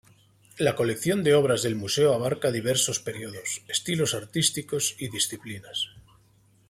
[0.57, 5.89] La colección de obras del museo abarca diversos periodos, estilos artísticos y disciplinas.